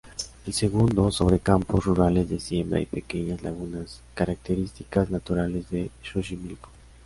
El 0.47 0.53
Segundo 0.53 1.11
sobre 1.11 1.37
campos 1.37 1.85
rurales 1.85 2.27
de 2.27 2.39
siembra 2.39 2.79
y 2.81 2.87
pequeñas 2.87 3.43
lagunas, 3.43 4.01
características 4.15 5.11
naturales 5.11 5.69
de 5.69 5.91
Xochimilco. 6.01 6.69